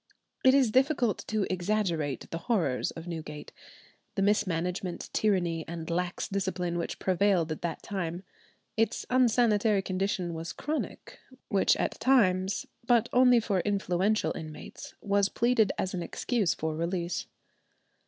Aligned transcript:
It 0.43 0.55
is 0.55 0.71
difficult 0.71 1.19
to 1.27 1.45
exaggerate 1.47 2.27
the 2.31 2.39
horrors 2.39 2.89
of 2.89 3.05
Newgate, 3.05 3.51
the 4.15 4.23
mismanagement, 4.23 5.11
tyranny, 5.13 5.63
and 5.67 5.87
lax 5.91 6.27
discipline 6.27 6.79
which 6.79 6.97
prevailed 6.97 7.51
at 7.51 7.61
that 7.61 7.83
time. 7.83 8.23
Its 8.75 9.05
unsanitary 9.11 9.83
condition 9.83 10.33
was 10.33 10.53
chronic, 10.53 11.19
which 11.49 11.77
at 11.77 11.99
times, 11.99 12.65
but 12.87 13.09
only 13.13 13.39
for 13.39 13.59
influential 13.59 14.35
inmates, 14.35 14.95
was 15.01 15.29
pleaded 15.29 15.71
as 15.77 15.93
an 15.93 16.01
excuse 16.01 16.55
for 16.55 16.75
release. 16.75 17.27